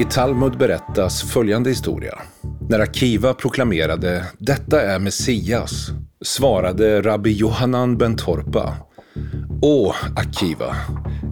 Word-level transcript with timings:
I 0.00 0.04
Talmud 0.04 0.58
berättas 0.58 1.22
följande 1.22 1.70
historia. 1.70 2.18
När 2.68 2.80
Akiva 2.80 3.34
proklamerade 3.34 4.24
”Detta 4.38 4.82
är 4.82 4.98
Messias” 4.98 5.88
svarade 6.24 7.02
rabbi 7.02 7.32
Johanan 7.32 7.98
ben 7.98 8.16
Torpa 8.16 8.76
Åh, 9.62 9.94
Akiva, 10.16 10.76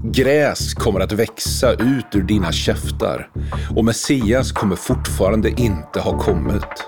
gräs 0.05 0.75
kommer 0.75 1.01
att 1.01 1.13
växa 1.13 1.73
ut 1.73 2.07
ur 2.15 2.23
dina 2.23 2.53
käftar 2.53 3.31
och 3.77 3.85
Messias 3.85 4.53
kommer 4.53 4.77
fortfarande 4.77 5.51
inte 5.51 6.01
ha 6.01 6.19
kommit. 6.19 6.85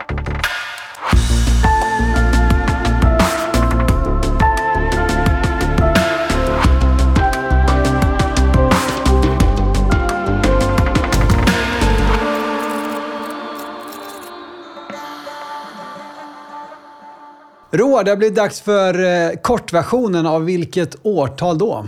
Roar, 17.75 18.05
det 18.05 18.11
har 18.11 18.17
blivit 18.17 18.37
dags 18.37 18.61
för 18.61 19.05
eh, 19.05 19.37
kortversionen 19.43 20.27
av 20.27 20.45
vilket 20.45 20.97
årtal 21.03 21.59
då? 21.59 21.87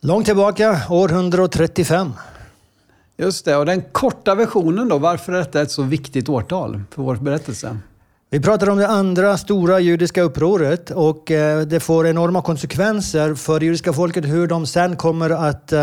Långt 0.00 0.26
tillbaka, 0.26 0.80
år 0.90 1.08
135. 1.08 2.12
Just 3.16 3.44
det, 3.44 3.56
och 3.56 3.66
den 3.66 3.82
korta 3.92 4.34
versionen 4.34 4.88
då, 4.88 4.98
varför 4.98 5.32
är 5.32 5.38
detta 5.38 5.62
ett 5.62 5.70
så 5.70 5.82
viktigt 5.82 6.28
årtal 6.28 6.80
för 6.90 7.02
vår 7.02 7.16
berättelse? 7.16 7.78
Vi 8.30 8.40
pratar 8.40 8.68
om 8.68 8.78
det 8.78 8.88
andra 8.88 9.38
stora 9.38 9.80
judiska 9.80 10.22
upproret 10.22 10.90
och 10.90 11.30
eh, 11.30 11.60
det 11.60 11.80
får 11.80 12.06
enorma 12.06 12.42
konsekvenser 12.42 13.34
för 13.34 13.60
det 13.60 13.66
judiska 13.66 13.92
folket 13.92 14.24
hur 14.24 14.46
de 14.46 14.66
sen 14.66 14.96
kommer 14.96 15.30
att 15.30 15.72
uh, 15.72 15.78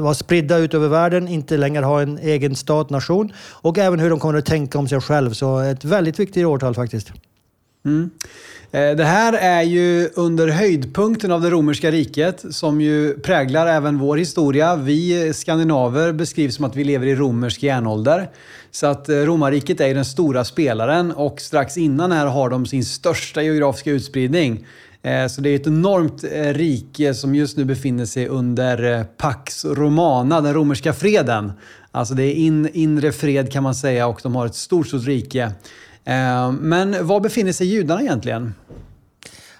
vara 0.00 0.14
spridda 0.14 0.58
ut 0.58 0.74
över 0.74 0.88
världen, 0.88 1.28
inte 1.28 1.56
längre 1.56 1.84
ha 1.84 2.02
en 2.02 2.18
egen 2.18 2.56
stat, 2.56 2.90
nation 2.90 3.32
och 3.50 3.78
även 3.78 4.00
hur 4.00 4.10
de 4.10 4.20
kommer 4.20 4.38
att 4.38 4.46
tänka 4.46 4.78
om 4.78 4.88
sig 4.88 5.00
själv. 5.00 5.32
Så 5.32 5.58
ett 5.58 5.84
väldigt 5.84 6.20
viktigt 6.20 6.46
årtal 6.46 6.74
faktiskt. 6.74 7.12
Mm. 7.84 8.10
Eh, 8.70 8.96
det 8.96 9.04
här 9.04 9.32
är 9.32 9.62
ju 9.62 10.08
under 10.14 10.48
höjdpunkten 10.48 11.32
av 11.32 11.40
det 11.40 11.50
romerska 11.50 11.90
riket 11.90 12.44
som 12.50 12.80
ju 12.80 13.14
präglar 13.14 13.66
även 13.66 13.98
vår 13.98 14.16
historia. 14.16 14.76
Vi 14.76 15.32
skandinaver 15.34 16.12
beskrivs 16.12 16.54
som 16.54 16.64
att 16.64 16.76
vi 16.76 16.84
lever 16.84 17.06
i 17.06 17.14
romersk 17.14 17.62
järnålder. 17.62 18.30
Så 18.70 18.86
att 18.86 19.08
eh, 19.08 19.16
romarriket 19.16 19.80
är 19.80 19.86
ju 19.86 19.94
den 19.94 20.04
stora 20.04 20.44
spelaren 20.44 21.12
och 21.12 21.40
strax 21.40 21.76
innan 21.76 22.12
här 22.12 22.26
har 22.26 22.50
de 22.50 22.66
sin 22.66 22.84
största 22.84 23.42
geografiska 23.42 23.90
utspridning. 23.90 24.66
Eh, 25.02 25.26
så 25.26 25.40
det 25.40 25.50
är 25.50 25.56
ett 25.56 25.66
enormt 25.66 26.24
rike 26.56 27.14
som 27.14 27.34
just 27.34 27.56
nu 27.56 27.64
befinner 27.64 28.06
sig 28.06 28.28
under 28.28 29.04
Pax 29.04 29.64
Romana, 29.64 30.40
den 30.40 30.54
romerska 30.54 30.92
freden. 30.92 31.52
Alltså 31.90 32.14
det 32.14 32.24
är 32.24 32.34
in, 32.34 32.68
inre 32.72 33.12
fred 33.12 33.52
kan 33.52 33.62
man 33.62 33.74
säga 33.74 34.06
och 34.06 34.20
de 34.22 34.34
har 34.34 34.46
ett 34.46 34.54
stort, 34.54 34.86
stort 34.86 35.06
rike. 35.06 35.52
Eh, 36.04 36.52
men 36.52 37.06
var 37.06 37.20
befinner 37.20 37.52
sig 37.52 37.66
judarna 37.66 38.02
egentligen? 38.02 38.54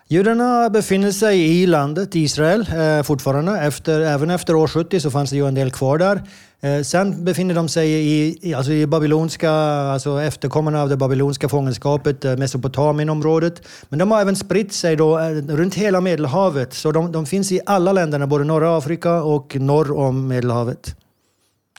Judarna 0.09 0.71
befinner 0.71 1.11
sig 1.11 1.63
i 1.63 1.67
landet 1.67 2.15
Israel 2.15 2.61
eh, 2.61 3.03
fortfarande. 3.03 3.61
Efter, 3.61 4.01
även 4.01 4.31
efter 4.31 4.55
år 4.55 4.69
70 4.69 5.01
så 5.01 5.11
fanns 5.11 5.31
det 5.31 5.37
ju 5.37 5.49
en 5.49 5.55
del 5.55 5.71
kvar 5.71 5.99
där. 5.99 6.23
Eh, 6.61 6.83
sen 6.83 7.25
befinner 7.25 7.55
de 7.55 7.69
sig 7.69 7.91
i, 7.91 8.55
alltså 8.55 8.73
i 8.73 8.87
babylonska, 8.87 9.51
alltså 9.51 10.21
efterkommande 10.21 10.83
av 10.83 10.89
det 10.89 10.97
babylonska 10.97 11.49
fångenskapet, 11.49 12.25
eh, 12.25 12.37
Mesopotamienområdet. 12.37 13.63
Men 13.89 13.99
de 13.99 14.11
har 14.11 14.21
även 14.21 14.37
spritt 14.37 14.73
sig 14.73 14.97
då, 14.97 15.19
eh, 15.19 15.31
runt 15.31 15.75
hela 15.75 16.01
Medelhavet. 16.01 16.75
Så 16.75 16.93
de, 16.93 17.13
de 17.13 17.27
finns 17.27 17.53
i 17.53 17.61
alla 17.67 17.93
länderna, 17.93 18.27
både 18.27 18.45
norra 18.45 18.79
Afrika 18.79 19.23
och 19.23 19.57
norr 19.57 19.99
om 19.99 20.29
Medelhavet. 20.29 20.97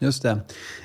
Just 0.04 0.24
det. 0.24 0.40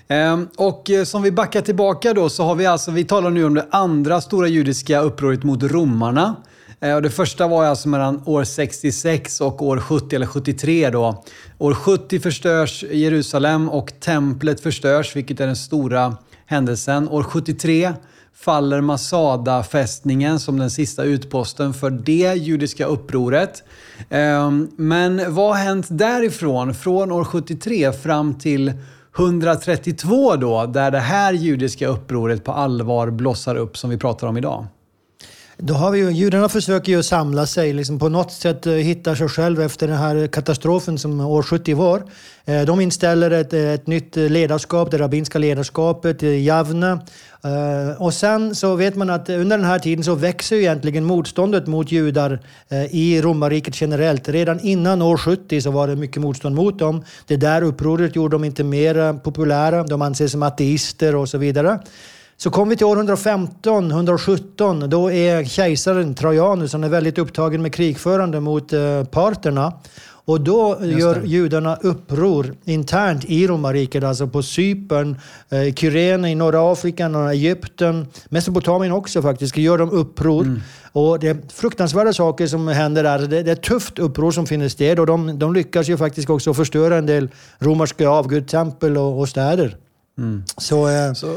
Ehm, 0.08 0.48
och 0.56 0.90
eh, 0.90 1.04
som 1.04 1.22
vi 1.22 1.32
backar 1.32 1.60
tillbaka 1.60 2.14
då 2.14 2.28
så 2.28 2.44
har 2.44 2.54
vi 2.54 2.66
alltså, 2.66 2.90
vi 2.90 3.04
talar 3.04 3.30
nu 3.30 3.44
om 3.44 3.54
det 3.54 3.66
andra 3.70 4.20
stora 4.20 4.48
judiska 4.48 5.00
upproret 5.00 5.42
mot 5.42 5.62
romarna. 5.62 6.36
Eh, 6.80 7.00
det 7.00 7.10
första 7.10 7.48
var 7.48 7.64
alltså 7.64 7.88
mellan 7.88 8.22
år 8.26 8.44
66 8.44 9.40
och 9.40 9.62
år 9.62 9.80
70 9.80 10.16
eller 10.16 10.26
73 10.26 10.90
då. 10.90 11.24
År 11.58 11.74
70 11.74 12.20
förstörs 12.20 12.84
Jerusalem 12.90 13.68
och 13.68 13.92
templet 14.00 14.60
förstörs, 14.60 15.16
vilket 15.16 15.40
är 15.40 15.46
den 15.46 15.56
stora 15.56 16.16
händelsen. 16.46 17.08
År 17.08 17.22
73 17.22 17.92
faller 18.34 18.80
Masada-fästningen 18.80 20.40
som 20.40 20.58
den 20.58 20.70
sista 20.70 21.04
utposten 21.04 21.74
för 21.74 21.90
det 21.90 22.34
judiska 22.34 22.86
upproret. 22.86 23.62
Ehm, 24.10 24.68
men 24.76 25.34
vad 25.34 25.56
har 25.56 25.64
hänt 25.64 25.86
därifrån, 25.90 26.74
från 26.74 27.12
år 27.12 27.24
73 27.24 27.92
fram 27.92 28.34
till 28.34 28.72
132 29.16 30.36
då, 30.36 30.66
där 30.66 30.90
det 30.90 30.98
här 30.98 31.32
judiska 31.32 31.88
upproret 31.88 32.44
på 32.44 32.52
allvar 32.52 33.10
blossar 33.10 33.56
upp 33.56 33.76
som 33.76 33.90
vi 33.90 33.98
pratar 33.98 34.26
om 34.26 34.36
idag? 34.36 34.66
Då 35.60 35.74
har 35.74 35.90
vi 35.90 35.98
ju, 35.98 36.10
judarna 36.10 36.48
försöker 36.48 36.92
ju 36.92 37.02
samla 37.02 37.46
sig, 37.46 37.72
liksom 37.72 37.98
på 37.98 38.08
något 38.08 38.32
sätt 38.32 38.66
eh, 38.66 38.72
hitta 38.72 39.16
sig 39.16 39.28
själv 39.28 39.60
efter 39.60 39.88
den 39.88 39.96
här 39.96 40.26
katastrofen 40.26 40.98
som 40.98 41.20
år 41.20 41.42
70 41.42 41.74
var. 41.74 42.02
Eh, 42.44 42.62
de 42.62 42.80
inställer 42.80 43.30
ett, 43.30 43.52
eh, 43.52 43.72
ett 43.72 43.86
nytt 43.86 44.16
ledarskap, 44.16 44.90
det 44.90 44.98
rabbinska 44.98 45.38
ledarskapet, 45.38 46.22
Javna. 46.22 47.00
Och 47.98 48.14
sen 48.14 48.54
så 48.54 48.74
vet 48.74 48.96
man 48.96 49.10
att 49.10 49.28
under 49.28 49.58
den 49.58 49.66
här 49.66 49.78
tiden 49.78 50.04
så 50.04 50.14
växer 50.14 50.56
ju 50.56 50.62
egentligen 50.62 51.04
motståndet 51.04 51.66
mot 51.66 51.92
judar 51.92 52.40
i 52.90 53.22
romarriket 53.22 53.80
generellt. 53.80 54.28
Redan 54.28 54.60
innan 54.60 55.02
år 55.02 55.16
70 55.16 55.60
så 55.60 55.70
var 55.70 55.88
det 55.88 55.96
mycket 55.96 56.22
motstånd 56.22 56.54
mot 56.54 56.78
dem. 56.78 57.04
Det 57.26 57.36
där 57.36 57.62
upproret 57.62 58.16
gjorde 58.16 58.34
dem 58.34 58.44
inte 58.44 58.64
mer 58.64 59.18
populära. 59.18 59.82
De 59.82 60.02
anses 60.02 60.32
som 60.32 60.42
ateister 60.42 61.14
och 61.14 61.28
så 61.28 61.38
vidare. 61.38 61.78
Så 62.40 62.50
kommer 62.50 62.70
vi 62.70 62.76
till 62.76 62.86
år 62.86 62.96
115, 62.96 63.90
117. 63.90 64.90
Då 64.90 65.12
är 65.12 65.44
kejsaren 65.44 66.14
Trajanus, 66.14 66.72
han 66.72 66.84
är 66.84 66.88
väldigt 66.88 67.18
upptagen 67.18 67.62
med 67.62 67.74
krigförande 67.74 68.40
mot 68.40 68.72
eh, 68.72 69.04
parterna. 69.04 69.72
Och 70.24 70.40
då 70.40 70.78
gör 70.82 71.22
judarna 71.24 71.76
uppror 71.76 72.54
internt 72.64 73.24
i 73.24 73.46
romarriket, 73.46 74.04
alltså 74.04 74.26
på 74.26 74.42
Cypern, 74.42 75.16
eh, 75.48 75.74
Kyrene 75.74 76.30
i 76.30 76.34
norra 76.34 76.72
Afrika, 76.72 77.06
Egypten, 77.32 78.06
Mesopotamien 78.28 78.92
också 78.92 79.22
faktiskt, 79.22 79.56
gör 79.56 79.78
de 79.78 79.90
uppror. 79.90 80.42
Mm. 80.42 80.60
Och 80.92 81.18
det 81.18 81.28
är 81.28 81.36
fruktansvärda 81.48 82.12
saker 82.12 82.46
som 82.46 82.68
händer 82.68 83.02
där. 83.02 83.18
Det, 83.18 83.42
det 83.42 83.50
är 83.50 83.52
ett 83.52 83.62
tufft 83.62 83.98
uppror 83.98 84.30
som 84.30 84.46
finner 84.46 84.68
sted 84.68 85.00
och 85.00 85.06
de, 85.06 85.38
de 85.38 85.54
lyckas 85.54 85.88
ju 85.88 85.96
faktiskt 85.96 86.30
också 86.30 86.54
förstöra 86.54 86.96
en 86.96 87.06
del 87.06 87.28
romerska 87.58 88.08
avgudstempel 88.08 88.96
och, 88.96 89.20
och 89.20 89.28
städer. 89.28 89.76
Mm. 90.18 90.42
Så, 90.56 90.88
eh, 90.88 91.12
Så 91.12 91.36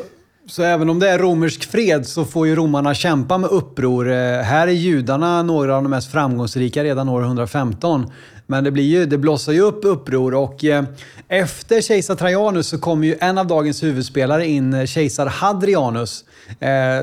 så 0.52 0.64
även 0.64 0.90
om 0.90 1.00
det 1.00 1.10
är 1.10 1.20
romersk 1.20 1.72
fred 1.72 2.08
så 2.08 2.26
får 2.26 2.48
ju 2.48 2.56
romarna 2.56 2.94
kämpa 2.94 3.38
med 3.38 3.50
uppror. 3.50 4.12
Eh, 4.12 4.42
här 4.42 4.68
är 4.68 4.72
judarna 4.72 5.44
några 5.44 5.76
av 5.76 5.84
de 5.84 5.90
mest 5.90 6.12
framgångsrika 6.12 6.84
redan 6.84 7.10
år 7.10 7.24
115. 7.24 8.12
Men 8.48 8.64
det, 8.64 8.72
blir 8.72 8.84
ju, 8.84 9.06
det 9.06 9.18
blossar 9.18 9.52
ju 9.52 9.62
upp 9.62 9.86
uppror 9.86 10.34
och 10.34 10.64
eh, 10.66 10.84
efter 11.28 11.82
kejsar 11.82 12.16
Trajanus 12.16 12.68
så 12.68 12.78
kommer 12.78 13.08
ju 13.08 13.16
en 13.20 13.38
av 13.38 13.48
dagens 13.48 13.84
huvudspelare 13.84 14.48
in, 14.48 14.74
eh, 14.74 14.86
kejsar 14.86 15.26
Hadrianus. 15.26 16.26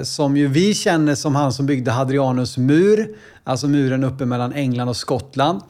som 0.03 0.37
ju 0.37 0.47
vi 0.47 0.75
känner 0.75 1.15
som 1.15 1.35
han 1.35 1.53
som 1.53 1.67
byggde 1.67 1.91
Hadrianus 1.91 2.59
mur, 2.59 3.09
alltså 3.45 3.69
muren 3.69 4.05
uppe 4.05 4.27
mellan 4.27 4.53
England 4.53 4.89
och 4.89 4.97
Skottland. 4.97 5.61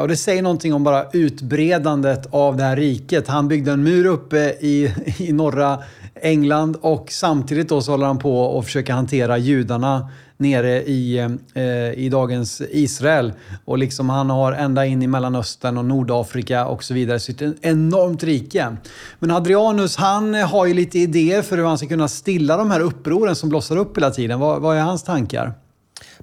och 0.00 0.08
det 0.08 0.16
säger 0.16 0.42
någonting 0.42 0.74
om 0.74 0.84
bara 0.84 1.10
utbredandet 1.12 2.26
av 2.30 2.56
det 2.56 2.64
här 2.64 2.76
riket. 2.76 3.28
Han 3.28 3.48
byggde 3.48 3.72
en 3.72 3.82
mur 3.82 4.06
uppe 4.06 4.38
i, 4.60 4.94
i 5.18 5.32
norra 5.32 5.78
England 6.22 6.76
och 6.80 7.06
samtidigt 7.10 7.68
då 7.68 7.82
så 7.82 7.90
håller 7.90 8.06
han 8.06 8.18
på 8.18 8.40
och 8.40 8.64
försöker 8.64 8.92
hantera 8.92 9.38
judarna 9.38 10.08
nere 10.36 10.82
i, 10.82 11.18
eh, 11.54 11.92
i 11.92 12.08
dagens 12.08 12.62
Israel. 12.70 13.32
Och 13.64 13.78
liksom 13.78 14.10
han 14.10 14.30
har 14.30 14.52
ända 14.52 14.86
in 14.86 15.02
i 15.02 15.06
Mellanöstern 15.06 15.78
och 15.78 15.84
Nordafrika 15.84 16.66
och 16.66 16.84
så 16.84 16.94
vidare. 16.94 17.20
Så 17.20 17.32
det 17.32 17.44
är 17.44 17.48
ett 17.48 17.56
enormt 17.60 18.22
rike. 18.22 18.76
Men 19.18 19.30
Adrianus 19.30 19.96
han 19.96 20.34
har 20.34 20.66
ju 20.66 20.74
lite 20.74 20.98
idéer 20.98 21.42
för 21.42 21.56
hur 21.56 21.64
han 21.64 21.78
ska 21.78 21.86
kunna 21.86 22.08
stilla 22.08 22.56
de 22.56 22.70
här 22.70 22.80
upproren 22.80 23.36
som 23.36 23.48
blossar 23.48 23.76
upp 23.76 23.96
hela 23.96 24.10
tiden. 24.10 24.40
Vad, 24.40 24.62
vad 24.62 24.76
är 24.76 24.80
hans 24.80 25.02
tankar? 25.02 25.52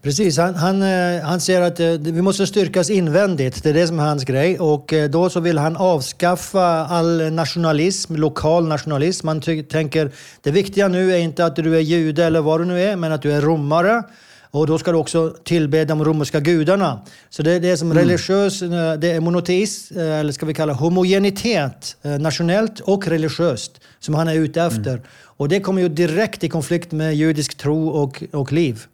Precis, 0.05 0.37
han, 0.37 0.55
han, 0.55 0.81
eh, 0.81 1.21
han 1.23 1.41
ser 1.41 1.61
att 1.61 1.79
eh, 1.79 1.89
vi 1.89 2.21
måste 2.21 2.47
styrkas 2.47 2.89
invändigt. 2.89 3.63
Det 3.63 3.69
är 3.69 3.73
det 3.73 3.87
som 3.87 3.99
är 3.99 4.03
hans 4.03 4.23
grej. 4.23 4.59
Och 4.59 4.93
eh, 4.93 5.09
då 5.09 5.29
så 5.29 5.39
vill 5.39 5.57
han 5.57 5.77
avskaffa 5.77 6.85
all 6.85 7.31
nationalism, 7.31 8.15
lokal 8.15 8.67
nationalism. 8.67 9.27
Han 9.27 9.41
tänker 9.41 10.11
det 10.41 10.51
viktiga 10.51 10.87
nu 10.87 11.13
är 11.13 11.17
inte 11.17 11.45
att 11.45 11.55
du 11.55 11.75
är 11.75 11.79
jude 11.79 12.25
eller 12.25 12.41
vad 12.41 12.61
du 12.61 12.65
nu 12.65 12.81
är, 12.81 12.95
men 12.95 13.11
att 13.11 13.21
du 13.21 13.31
är 13.31 13.41
romare. 13.41 14.03
Och 14.51 14.67
då 14.67 14.77
ska 14.77 14.91
du 14.91 14.97
också 14.97 15.35
tillbe 15.43 15.85
de 15.85 16.05
romerska 16.05 16.39
gudarna. 16.39 17.01
Så 17.29 17.43
det, 17.43 17.59
det 17.59 17.69
är 17.69 17.75
som 17.75 17.91
mm. 17.91 18.03
religiös, 18.03 18.59
det 18.99 19.11
är 19.11 19.19
monoteism, 19.19 19.99
eller 19.99 20.31
ska 20.31 20.45
vi 20.45 20.53
kalla 20.53 20.73
homogenitet, 20.73 21.97
nationellt 22.19 22.79
och 22.79 23.07
religiöst, 23.07 23.81
som 23.99 24.15
han 24.15 24.27
är 24.27 24.35
ute 24.35 24.61
efter. 24.61 24.91
Mm. 24.91 25.03
Och 25.37 25.49
det 25.49 25.59
kommer 25.59 25.81
ju 25.81 25.89
direkt 25.89 26.43
i 26.43 26.49
konflikt 26.49 26.91
med 26.91 27.15
judisk 27.15 27.57
tro 27.57 27.89
och, 27.89 28.23
och 28.31 28.51
liv. 28.53 28.85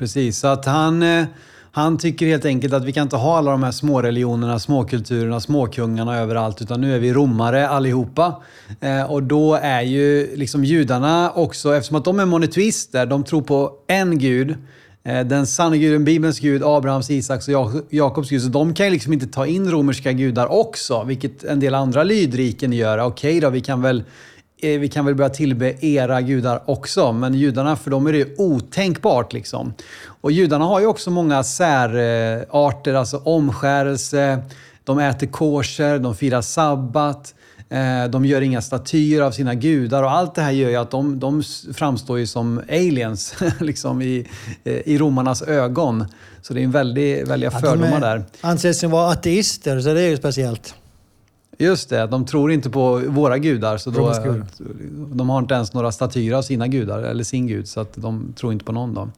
Precis, 0.00 0.38
så 0.38 0.46
att 0.46 0.64
han, 0.64 1.02
eh, 1.02 1.24
Han 1.72 1.98
tycker 1.98 2.26
helt 2.26 2.44
enkelt 2.44 2.74
att 2.74 2.84
vi 2.84 2.92
kan 2.92 3.02
inte 3.02 3.16
ha 3.16 3.38
alla 3.38 3.50
de 3.50 3.62
här 3.62 3.70
småreligionerna, 3.70 4.58
småkulturerna, 4.58 5.40
småkungarna 5.40 6.18
överallt, 6.18 6.62
utan 6.62 6.80
nu 6.80 6.94
är 6.94 6.98
vi 6.98 7.12
romare 7.12 7.68
allihopa. 7.68 8.42
Eh, 8.80 9.10
och 9.10 9.22
då 9.22 9.54
är 9.54 9.82
ju 9.82 10.36
liksom 10.36 10.64
judarna 10.64 11.30
också, 11.34 11.74
eftersom 11.74 11.96
att 11.96 12.04
de 12.04 12.20
är 12.20 12.24
monoteister, 12.26 13.06
de 13.06 13.24
tror 13.24 13.42
på 13.42 13.72
en 13.86 14.18
gud, 14.18 14.56
eh, 15.04 15.20
den 15.26 15.46
sanna 15.46 15.76
guden, 15.76 16.04
Bibelns 16.04 16.40
gud, 16.40 16.62
Abrahams, 16.64 17.10
Isaks 17.10 17.48
och 17.48 17.70
Jakobs 17.90 18.30
gud. 18.30 18.42
Så 18.42 18.48
de 18.48 18.74
kan 18.74 18.86
ju 18.86 18.92
liksom 18.92 19.12
inte 19.12 19.26
ta 19.26 19.46
in 19.46 19.70
romerska 19.70 20.12
gudar 20.12 20.52
också, 20.52 21.04
vilket 21.04 21.44
en 21.44 21.60
del 21.60 21.74
andra 21.74 22.02
lydriken 22.02 22.72
gör. 22.72 22.98
Okej 22.98 23.40
då, 23.40 23.50
vi 23.50 23.60
kan 23.60 23.82
väl 23.82 24.02
vi 24.62 24.88
kan 24.88 25.04
väl 25.04 25.14
börja 25.14 25.30
tillbe 25.30 25.86
era 25.86 26.20
gudar 26.20 26.62
också, 26.66 27.12
men 27.12 27.34
judarna, 27.34 27.76
för 27.76 27.90
dem 27.90 28.06
är 28.06 28.12
det 28.12 28.38
otänkbart. 28.38 29.32
Liksom. 29.32 29.74
Och 30.04 30.32
judarna 30.32 30.64
har 30.64 30.80
ju 30.80 30.86
också 30.86 31.10
många 31.10 31.42
särarter, 31.42 32.94
alltså 32.94 33.16
omskärelse, 33.16 34.42
de 34.84 34.98
äter 34.98 35.26
kosher, 35.26 35.98
de 35.98 36.16
firar 36.16 36.42
sabbat, 36.42 37.34
eh, 37.68 38.10
de 38.10 38.24
gör 38.24 38.40
inga 38.40 38.62
statyer 38.62 39.20
av 39.20 39.30
sina 39.30 39.54
gudar 39.54 40.02
och 40.02 40.10
allt 40.10 40.34
det 40.34 40.42
här 40.42 40.50
gör 40.50 40.70
ju 40.70 40.76
att 40.76 40.90
de, 40.90 41.18
de 41.18 41.42
framstår 41.74 42.18
ju 42.18 42.26
som 42.26 42.60
aliens 42.68 43.34
liksom 43.60 44.02
i, 44.02 44.26
eh, 44.64 44.72
i 44.74 44.98
romarnas 44.98 45.42
ögon. 45.42 46.04
Så 46.42 46.54
det 46.54 46.60
är 46.60 46.64
en 46.64 46.70
väldig, 46.70 47.26
väldiga 47.26 47.50
fördomar 47.50 47.86
ja, 47.86 47.94
de 47.94 48.00
där. 48.00 48.24
anses 48.40 48.82
vara 48.82 49.12
ateister, 49.12 49.80
så 49.80 49.94
det 49.94 50.00
är 50.00 50.08
ju 50.08 50.16
speciellt. 50.16 50.74
Just 51.60 51.88
det, 51.88 52.06
de 52.06 52.26
tror 52.26 52.52
inte 52.52 52.70
på 52.70 53.02
våra 53.06 53.38
gudar. 53.38 53.76
Så 53.76 53.90
då, 53.90 54.12
de 55.12 55.30
har 55.30 55.38
inte 55.38 55.54
ens 55.54 55.74
några 55.74 55.92
statyer 55.92 56.34
av 56.34 56.42
sina 56.42 56.68
gudar, 56.68 57.02
eller 57.02 57.24
sin 57.24 57.46
gud, 57.46 57.68
så 57.68 57.80
att 57.80 57.92
de 57.94 58.32
tror 58.32 58.52
inte 58.52 58.64
på 58.64 58.72
någon. 58.72 58.94
Då. 58.94 59.08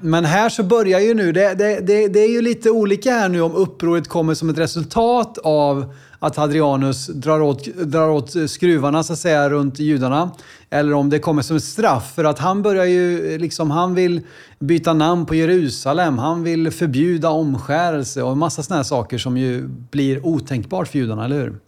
Men 0.00 0.24
här 0.24 0.48
så 0.48 0.62
börjar 0.62 1.00
ju 1.00 1.14
nu, 1.14 1.32
det, 1.32 1.54
det, 1.54 1.80
det, 1.80 2.08
det, 2.08 2.20
är 2.20 2.28
ju 2.28 2.42
lite 2.42 2.70
olika 2.70 3.10
här 3.10 3.28
nu 3.28 3.40
om 3.40 3.54
upproret 3.54 4.08
kommer 4.08 4.34
som 4.34 4.50
ett 4.50 4.58
resultat 4.58 5.38
av 5.38 5.94
att 6.18 6.36
Hadrianus 6.36 7.06
drar 7.06 7.40
åt, 7.40 7.64
drar 7.64 8.08
åt 8.08 8.50
skruvarna 8.50 9.02
så 9.02 9.12
att 9.12 9.18
säga 9.18 9.50
runt 9.50 9.78
judarna. 9.78 10.30
Eller 10.70 10.92
om 10.92 11.10
det 11.10 11.18
kommer 11.18 11.42
som 11.42 11.56
ett 11.56 11.64
straff. 11.64 12.14
För 12.14 12.24
att 12.24 12.38
han 12.38 12.62
börjar 12.62 12.84
ju, 12.84 13.38
liksom, 13.38 13.70
han 13.70 13.94
vill 13.94 14.20
byta 14.58 14.92
namn 14.92 15.26
på 15.26 15.34
Jerusalem. 15.34 16.18
Han 16.18 16.42
vill 16.42 16.70
förbjuda 16.70 17.30
omskärelse 17.30 18.22
och 18.22 18.32
en 18.32 18.38
massa 18.38 18.62
sådana 18.62 18.78
här 18.78 18.84
saker 18.84 19.18
som 19.18 19.36
ju 19.36 19.68
blir 19.68 20.26
otänkbart 20.26 20.88
för 20.88 20.98
judarna, 20.98 21.24
eller 21.24 21.40
hur? 21.40 21.58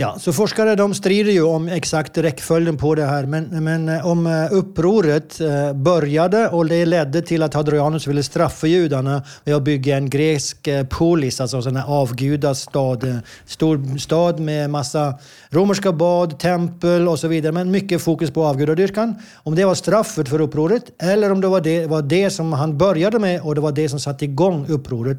Ja, 0.00 0.18
så 0.18 0.32
forskare 0.32 0.74
de 0.74 0.94
strider 0.94 1.32
ju 1.32 1.42
om 1.42 1.68
exakt 1.68 2.18
räckföljden 2.18 2.76
på 2.76 2.94
det 2.94 3.04
här. 3.04 3.26
Men, 3.26 3.64
men 3.64 3.88
eh, 3.88 4.06
om 4.06 4.26
eh, 4.26 4.52
upproret 4.52 5.40
eh, 5.40 5.72
började 5.72 6.48
och 6.48 6.66
det 6.66 6.86
ledde 6.86 7.22
till 7.22 7.42
att 7.42 7.54
Hadrianus 7.54 8.06
ville 8.06 8.22
straffa 8.22 8.66
judarna 8.66 9.22
med 9.44 9.54
att 9.54 9.62
bygga 9.62 9.96
en 9.96 10.10
grekisk 10.10 10.68
polis, 10.90 11.40
alltså 11.40 11.68
en 11.68 11.76
avgudastad. 11.76 12.98
Stor 13.46 13.98
stad 13.98 14.40
med 14.40 14.70
massa 14.70 15.14
romerska 15.50 15.92
bad, 15.92 16.38
tempel 16.38 17.08
och 17.08 17.18
så 17.18 17.28
vidare. 17.28 17.52
Men 17.52 17.70
mycket 17.70 18.02
fokus 18.02 18.30
på 18.30 18.44
avgudadyrkan. 18.44 19.14
Om 19.34 19.54
det 19.54 19.64
var 19.64 19.74
straffet 19.74 20.28
för 20.28 20.40
upproret 20.40 21.02
eller 21.02 21.32
om 21.32 21.40
det 21.40 21.48
var 21.48 21.60
det, 21.60 21.86
var 21.86 22.02
det 22.02 22.30
som 22.30 22.52
han 22.52 22.78
började 22.78 23.18
med 23.18 23.40
och 23.40 23.54
det 23.54 23.60
var 23.60 23.72
det 23.72 23.88
som 23.88 24.00
satte 24.00 24.24
igång 24.24 24.66
upproret. 24.68 25.18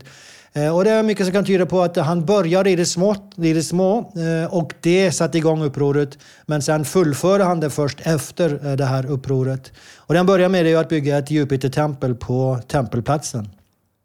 Eh, 0.54 0.76
och 0.76 0.84
det 0.84 0.92
är 0.92 1.04
mycket 1.04 1.26
som 1.26 1.34
kan 1.34 1.46
tyda 1.46 1.66
på 1.66 1.82
att 1.82 1.98
han 1.98 2.26
började 2.26 2.70
i 2.70 2.76
det, 2.76 2.86
smått, 2.86 3.34
i 3.38 3.54
det 3.54 3.64
små 3.64 3.98
eh, 4.00 4.54
och 4.54 4.74
det 4.82 5.12
satte 5.12 5.38
igång 5.38 5.64
upproret. 5.64 6.18
Men 6.46 6.62
sen 6.62 6.86
fullförde 6.86 7.44
han 7.44 7.60
det 7.60 7.70
först 7.70 8.00
efter 8.04 8.68
eh, 8.68 8.76
det 8.76 8.86
här 8.86 9.06
upproret. 9.06 9.72
Och 9.98 10.14
det 10.14 10.20
han 10.20 10.26
började 10.26 10.52
med 10.52 10.68
är 10.68 10.78
att 10.78 10.90
bygga 10.90 11.18
ett 11.18 11.32
Jupiter-tempel 11.32 12.16
på 12.16 12.60
tempelplatsen. 12.68 13.50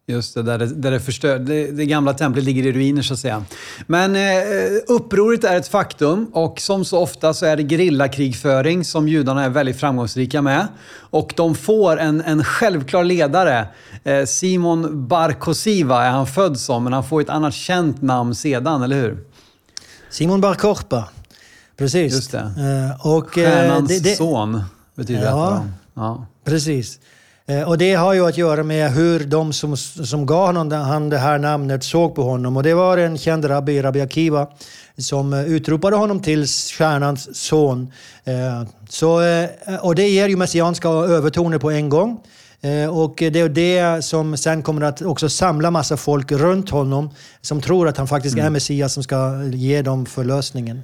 Just 0.07 0.33
det, 0.33 0.43
där 0.43 0.57
det, 0.57 0.65
där 0.65 0.91
det, 0.91 0.99
förstör, 0.99 1.39
det, 1.39 1.71
det, 1.71 1.85
gamla 1.85 2.13
templet 2.13 2.45
ligger 2.45 2.65
i 2.65 2.71
ruiner 2.71 3.01
så 3.01 3.13
att 3.13 3.19
säga. 3.19 3.45
Men 3.87 4.15
eh, 4.15 4.81
upproret 4.87 5.43
är 5.43 5.57
ett 5.57 5.67
faktum 5.67 6.25
och 6.33 6.59
som 6.59 6.85
så 6.85 6.99
ofta 6.99 7.33
så 7.33 7.45
är 7.45 7.57
det 7.57 7.63
gerillakrigföring 7.63 8.83
som 8.83 9.07
judarna 9.07 9.43
är 9.43 9.49
väldigt 9.49 9.79
framgångsrika 9.79 10.41
med. 10.41 10.67
Och 10.97 11.33
de 11.35 11.55
får 11.55 11.99
en, 11.99 12.21
en 12.21 12.43
självklar 12.43 13.03
ledare. 13.03 13.67
Eh, 14.03 14.25
Simon 14.25 15.07
Bar 15.07 15.31
Kosiva 15.31 16.05
är 16.05 16.09
han 16.09 16.27
född 16.27 16.59
som, 16.59 16.83
men 16.83 16.93
han 16.93 17.03
får 17.03 17.21
ett 17.21 17.29
annat 17.29 17.53
känt 17.53 18.01
namn 18.01 18.35
sedan, 18.35 18.83
eller 18.83 19.01
hur? 19.01 19.17
Simon 20.09 20.41
Bar 20.41 20.53
Korpa. 20.55 21.09
Precis. 21.77 22.13
Just 22.13 22.31
det. 22.31 22.39
Eh, 22.39 23.07
och, 23.07 23.37
eh, 23.37 23.51
Stjärnans 23.51 23.99
det, 24.01 24.15
son 24.15 24.63
betyder 24.95 25.25
ja, 25.25 25.63
det. 25.65 25.71
Ja, 26.01 26.27
precis. 26.43 26.99
Eh, 27.47 27.61
och 27.61 27.77
det 27.77 27.93
har 27.93 28.13
ju 28.13 28.27
att 28.27 28.37
göra 28.37 28.63
med 28.63 28.91
hur 28.91 29.19
de 29.19 29.53
som, 29.53 29.77
som 29.77 30.25
gav 30.25 30.45
honom 30.45 31.09
det 31.09 31.17
här 31.17 31.37
namnet 31.37 31.83
såg 31.83 32.15
på 32.15 32.23
honom. 32.23 32.57
Och 32.57 32.63
det 32.63 32.73
var 32.73 32.97
en 32.97 33.17
känd 33.17 33.49
rabbi, 33.49 33.81
Rabbi 33.81 34.01
Akiva, 34.01 34.47
som 34.97 35.33
eh, 35.33 35.45
utropade 35.45 35.95
honom 35.95 36.19
till 36.19 36.47
stjärnans 36.47 37.37
son. 37.37 37.91
Eh, 38.23 38.63
så, 38.89 39.21
och 39.81 39.95
det 39.95 40.09
ger 40.09 40.29
ju 40.29 40.37
messianska 40.37 40.89
övertoner 40.89 41.57
på 41.57 41.71
en 41.71 41.89
gång. 41.89 42.19
Och 42.91 43.15
det 43.17 43.39
är 43.39 43.49
det 43.49 44.05
som 44.05 44.37
sen 44.37 44.63
kommer 44.63 44.81
att 44.81 45.01
också 45.01 45.29
samla 45.29 45.71
massa 45.71 45.97
folk 45.97 46.31
runt 46.31 46.69
honom 46.69 47.09
som 47.41 47.61
tror 47.61 47.87
att 47.87 47.97
han 47.97 48.07
faktiskt 48.07 48.35
mm. 48.35 48.45
är 48.45 48.49
Messias 48.49 48.93
som 48.93 49.03
ska 49.03 49.43
ge 49.43 49.81
dem 49.81 50.05
förlösningen. 50.05 50.81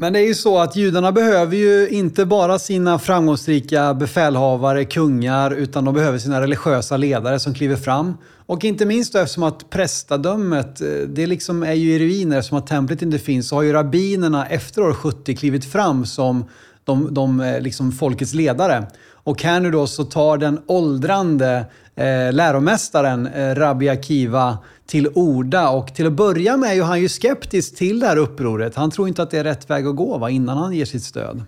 Men 0.00 0.12
det 0.12 0.20
är 0.20 0.26
ju 0.26 0.34
så 0.34 0.58
att 0.58 0.76
judarna 0.76 1.12
behöver 1.12 1.56
ju 1.56 1.88
inte 1.88 2.24
bara 2.26 2.58
sina 2.58 2.98
framgångsrika 2.98 3.94
befälhavare, 3.94 4.84
kungar, 4.84 5.50
utan 5.50 5.84
de 5.84 5.94
behöver 5.94 6.18
sina 6.18 6.40
religiösa 6.40 6.96
ledare 6.96 7.40
som 7.40 7.54
kliver 7.54 7.76
fram. 7.76 8.16
Och 8.46 8.64
inte 8.64 8.86
minst 8.86 9.12
då 9.12 9.18
eftersom 9.18 9.42
att 9.42 9.70
prästadömet, 9.70 10.80
eh, 10.80 10.88
det 10.88 11.26
liksom 11.26 11.62
är 11.62 11.72
ju 11.72 11.92
i 11.92 11.98
ruiner 11.98 12.38
eftersom 12.38 12.58
att 12.58 12.66
templet 12.66 13.02
inte 13.02 13.18
finns, 13.18 13.48
så 13.48 13.56
har 13.56 13.62
ju 13.62 13.72
rabbinerna 13.72 14.46
efter 14.46 14.82
år 14.82 14.92
70 14.92 15.36
klivit 15.36 15.72
fram 15.72 16.06
som 16.06 16.44
de, 16.84 17.14
de 17.14 17.40
eh, 17.40 17.60
liksom 17.60 17.92
folkets 17.92 18.34
ledare. 18.34 18.86
Och 19.12 19.42
här 19.42 19.60
nu 19.60 19.70
då 19.70 19.86
så 19.86 20.04
tar 20.04 20.38
den 20.38 20.60
åldrande 20.66 21.64
eh, 21.94 22.32
läromästaren 22.32 23.26
eh, 23.26 23.54
Rabbi 23.54 23.88
Akiva 23.88 24.58
till 24.90 25.08
orda 25.14 25.70
och 25.70 25.94
till 25.94 26.06
att 26.06 26.12
börja 26.12 26.56
med 26.56 26.78
är 26.78 26.82
han 26.82 27.00
ju 27.00 27.08
skeptisk 27.08 27.76
till 27.76 28.00
det 28.00 28.06
här 28.06 28.16
upproret. 28.16 28.74
Han 28.74 28.90
tror 28.90 29.08
inte 29.08 29.22
att 29.22 29.30
det 29.30 29.38
är 29.38 29.44
rätt 29.44 29.70
väg 29.70 29.86
att 29.86 29.96
gå 29.96 30.18
va, 30.18 30.30
innan 30.30 30.58
han 30.58 30.72
ger 30.72 30.84
sitt 30.84 31.02
stöd. 31.02 31.42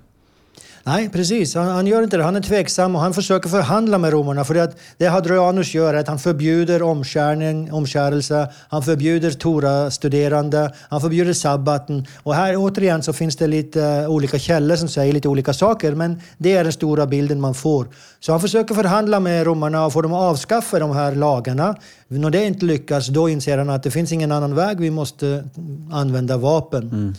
Nej, 0.85 1.09
precis. 1.09 1.55
Han, 1.55 1.69
han, 1.69 1.87
gör 1.87 2.03
inte 2.03 2.17
det. 2.17 2.23
Han 2.23 2.37
är 2.37 2.41
tveksam 2.41 2.97
och 2.97 3.01
han 3.03 3.15
försöker 3.15 3.49
förhandla 3.49 3.99
med 3.99 4.13
romarna. 4.13 4.45
För 4.45 4.55
det, 4.55 4.73
det 4.97 5.07
Hadrianus 5.07 5.75
gör 5.75 5.95
är 5.95 5.99
att 5.99 6.09
han 6.09 6.19
förbjuder 6.19 6.83
omskärning, 6.83 7.73
omskärelse, 7.73 8.49
han 8.69 8.83
förbjuder 8.83 9.31
Tora-studerande, 9.31 10.73
han 10.89 11.01
förbjuder 11.01 11.33
sabbaten. 11.33 12.07
Och 12.23 12.35
här 12.35 12.57
återigen 12.57 13.03
så 13.03 13.13
finns 13.13 13.37
det 13.37 13.47
lite 13.47 14.07
olika 14.07 14.39
källor 14.39 14.77
som 14.77 14.89
säger 14.89 15.13
lite 15.13 15.29
olika 15.29 15.53
saker, 15.53 15.95
men 15.95 16.21
det 16.39 16.53
är 16.53 16.65
den 16.65 16.73
stora 16.73 17.07
bilden 17.07 17.41
man 17.41 17.55
får. 17.55 17.87
Så 18.21 18.33
han 18.33 18.41
försöker 18.41 18.75
förhandla 18.75 19.21
med 19.21 19.47
romarna 19.47 19.87
och 19.87 19.93
få 19.93 20.03
dem 20.03 20.13
att 20.13 20.21
avskaffa 20.21 20.79
de 20.79 20.91
här 20.91 21.15
lagarna. 21.15 21.77
När 22.09 22.31
det 22.31 22.45
inte 22.45 22.65
lyckas, 22.65 23.07
då 23.07 23.29
inser 23.29 23.59
han 23.59 23.71
att 23.71 23.83
det 23.83 23.91
finns 23.91 24.13
ingen 24.13 24.33
annan 24.33 24.55
väg, 24.55 24.81
vi 24.81 24.91
måste 24.91 25.45
använda 25.93 26.37
vapen. 26.37 26.83
Mm. 26.83 27.15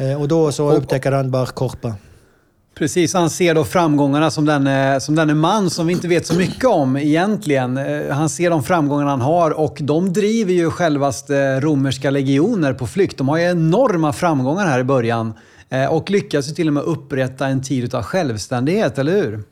Uh, 0.00 0.22
och 0.22 0.28
då 0.28 0.52
så 0.52 0.72
upptäcker 0.72 1.12
han 1.12 1.30
Bar 1.30 1.46
Korpa. 1.46 1.94
Precis, 2.74 3.14
han 3.14 3.30
ser 3.30 3.54
då 3.54 3.64
framgångarna 3.64 4.30
som 4.30 4.44
denne, 4.44 5.00
som 5.00 5.14
den 5.14 5.38
man 5.38 5.70
som 5.70 5.86
vi 5.86 5.92
inte 5.92 6.08
vet 6.08 6.26
så 6.26 6.34
mycket 6.34 6.64
om 6.64 6.96
egentligen. 6.96 7.76
Eh, 7.76 8.14
han 8.14 8.28
ser 8.28 8.50
de 8.50 8.62
framgångarna 8.62 9.10
han 9.10 9.20
har 9.20 9.50
och 9.50 9.78
de 9.80 10.12
driver 10.12 10.52
ju 10.52 10.70
självast 10.70 11.30
eh, 11.30 11.36
romerska 11.36 12.10
legioner 12.10 12.72
på 12.72 12.86
flykt. 12.86 13.18
De 13.18 13.28
har 13.28 13.36
ju 13.36 13.44
enorma 13.44 14.12
framgångar 14.12 14.66
här 14.66 14.80
i 14.80 14.84
början 14.84 15.34
eh, 15.68 15.86
och 15.86 16.10
lyckas 16.10 16.48
ju 16.48 16.52
till 16.52 16.68
och 16.68 16.74
med 16.74 16.82
upprätta 16.82 17.46
en 17.46 17.62
tid 17.62 17.94
av 17.94 18.02
självständighet, 18.02 18.98
eller 18.98 19.12
hur? 19.12 19.42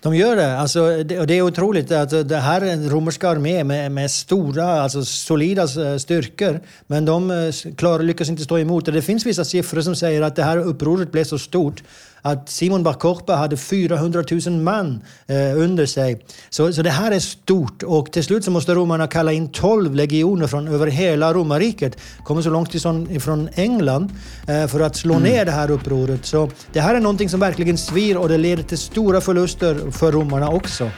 De 0.00 0.16
gör 0.16 0.36
det. 0.36 0.58
Alltså, 0.58 1.02
det, 1.04 1.20
och 1.20 1.26
det 1.26 1.38
är 1.38 1.42
otroligt 1.42 1.92
att 1.92 2.28
det 2.28 2.36
här 2.36 2.60
är 2.60 2.72
en 2.72 2.90
romersk 2.90 3.24
armé 3.24 3.64
med, 3.64 3.92
med 3.92 4.10
stora, 4.10 4.82
alltså 4.82 5.04
solida 5.04 5.68
styrkor. 5.98 6.60
Men 6.86 7.04
de 7.04 7.52
klar, 7.76 7.98
lyckas 7.98 8.28
inte 8.28 8.42
stå 8.42 8.58
emot. 8.58 8.84
det 8.84 9.02
finns 9.02 9.26
vissa 9.26 9.44
siffror 9.44 9.80
som 9.80 9.96
säger 9.96 10.22
att 10.22 10.36
det 10.36 10.42
här 10.42 10.58
upproret 10.58 11.12
blev 11.12 11.24
så 11.24 11.38
stort 11.38 11.82
att 12.26 12.48
Simon 12.48 12.82
Bar 12.82 12.92
Korpa 12.92 13.34
hade 13.34 13.56
400 13.56 14.24
000 14.46 14.60
man 14.60 15.02
eh, 15.26 15.36
under 15.36 15.86
sig. 15.86 16.24
Så, 16.50 16.72
så 16.72 16.82
det 16.82 16.90
här 16.90 17.12
är 17.12 17.18
stort 17.18 17.82
och 17.82 18.12
till 18.12 18.24
slut 18.24 18.44
så 18.44 18.50
måste 18.50 18.74
romarna 18.74 19.06
kalla 19.06 19.32
in 19.32 19.48
12 19.48 19.94
legioner 19.94 20.46
från 20.46 20.68
över 20.68 20.86
hela 20.86 21.34
romarriket. 21.34 21.98
Kommer 22.24 22.42
så 22.42 22.50
långt 22.50 22.74
ifrån, 22.74 23.10
ifrån 23.10 23.48
England 23.54 24.10
eh, 24.48 24.66
för 24.66 24.80
att 24.80 24.96
slå 24.96 25.14
mm. 25.14 25.32
ner 25.32 25.44
det 25.44 25.50
här 25.50 25.70
upproret. 25.70 26.26
Så 26.26 26.50
det 26.72 26.80
här 26.80 26.94
är 26.94 27.00
någonting 27.00 27.28
som 27.28 27.40
verkligen 27.40 27.78
svir 27.78 28.16
och 28.16 28.28
det 28.28 28.38
leder 28.38 28.62
till 28.62 28.78
stora 28.78 29.20
förluster 29.20 29.90
för 29.90 30.12
romarna 30.12 30.48
också. 30.48 30.90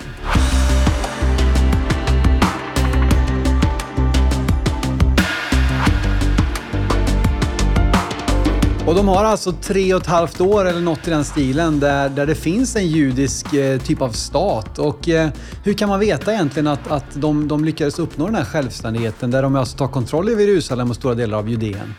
Och 8.86 8.94
de 8.94 9.08
har 9.08 9.24
alltså 9.24 9.52
tre 9.52 9.94
och 9.94 10.00
ett 10.00 10.06
halvt 10.06 10.40
år 10.40 10.64
eller 10.64 10.80
något 10.80 11.08
i 11.08 11.10
den 11.10 11.24
stilen 11.24 11.80
där, 11.80 12.08
där 12.08 12.26
det 12.26 12.34
finns 12.34 12.76
en 12.76 12.86
judisk 12.86 13.54
eh, 13.54 13.80
typ 13.80 14.02
av 14.02 14.10
stat. 14.10 14.78
Och 14.78 15.08
eh, 15.08 15.30
hur 15.64 15.72
kan 15.72 15.88
man 15.88 16.00
veta 16.00 16.32
egentligen 16.32 16.66
att, 16.66 16.90
att 16.90 17.04
de, 17.14 17.48
de 17.48 17.64
lyckades 17.64 17.98
uppnå 17.98 18.26
den 18.26 18.34
här 18.34 18.44
självständigheten 18.44 19.30
där 19.30 19.42
de 19.42 19.56
alltså 19.56 19.76
tar 19.76 19.88
kontroll 19.88 20.28
över 20.28 20.42
Jerusalem 20.42 20.90
och 20.90 20.96
stora 20.96 21.14
delar 21.14 21.38
av 21.38 21.48
Judeen? 21.48 21.94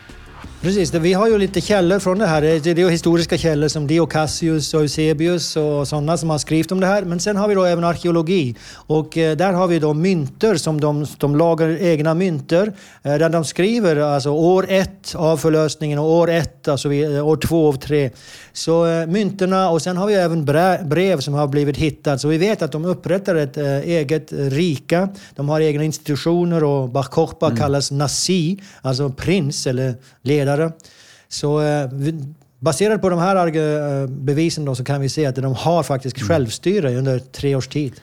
Precis, 0.60 0.94
vi 0.94 1.12
har 1.12 1.28
ju 1.28 1.38
lite 1.38 1.60
källor 1.60 1.98
från 1.98 2.18
det 2.18 2.26
här. 2.26 2.42
Det 2.42 2.66
är 2.66 2.90
historiska 2.90 3.38
källor 3.38 3.68
som 3.68 3.86
Dio 3.86 4.06
Cassius 4.06 4.74
och 4.74 4.80
Eusebius 4.80 5.56
och 5.56 5.88
sådana 5.88 6.16
som 6.16 6.30
har 6.30 6.38
skrivit 6.38 6.72
om 6.72 6.80
det 6.80 6.86
här. 6.86 7.02
Men 7.02 7.20
sen 7.20 7.36
har 7.36 7.48
vi 7.48 7.54
då 7.54 7.64
även 7.64 7.84
arkeologi. 7.84 8.56
Och 8.74 9.18
eh, 9.18 9.36
där 9.36 9.52
har 9.52 9.68
vi 9.68 9.78
då 9.78 9.94
mynter 9.94 10.54
som 10.54 10.80
de, 10.80 11.06
de 11.18 11.36
lagar 11.36 11.82
egna 11.82 12.14
mynter. 12.14 12.72
Eh, 13.02 13.14
där 13.14 13.28
de 13.28 13.44
skriver 13.44 13.96
alltså 13.96 14.30
år 14.30 14.66
ett 14.68 15.14
av 15.14 15.36
förlösningen 15.36 15.98
och 15.98 16.10
år 16.10 16.30
ett, 16.30 16.68
alltså 16.68 16.88
år 16.88 17.36
två 17.36 17.68
och 17.68 17.80
tre. 17.80 18.10
Så 18.52 19.04
mynterna 19.08 19.70
och 19.70 19.82
sen 19.82 19.96
har 19.96 20.06
vi 20.06 20.14
även 20.14 20.44
brev 20.88 21.20
som 21.20 21.34
har 21.34 21.46
blivit 21.46 21.76
hittat. 21.76 22.20
Så 22.20 22.28
vi 22.28 22.38
vet 22.38 22.62
att 22.62 22.72
de 22.72 22.84
upprättar 22.84 23.34
ett 23.34 23.56
eget 23.84 24.32
rika. 24.32 25.08
De 25.36 25.48
har 25.48 25.60
egna 25.60 25.84
institutioner 25.84 26.64
och 26.64 26.88
Bar 26.88 27.46
mm. 27.46 27.56
kallas 27.56 27.90
Nasi, 27.90 28.58
alltså 28.82 29.10
prins 29.10 29.66
eller 29.66 29.94
ledare. 30.22 30.47
Så 31.28 31.60
äh, 31.60 31.90
baserat 32.58 33.00
på 33.00 33.08
de 33.08 33.18
här 33.18 34.06
bevisen 34.06 34.64
då, 34.64 34.74
så 34.74 34.84
kan 34.84 35.00
vi 35.00 35.08
se 35.08 35.26
att 35.26 35.36
de 35.36 35.54
har 35.54 35.82
faktiskt 35.82 36.16
mm. 36.16 36.28
självstyre 36.28 36.98
under 36.98 37.18
tre 37.18 37.54
års 37.54 37.68
tid. 37.68 38.00